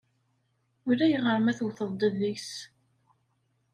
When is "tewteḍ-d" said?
1.57-2.01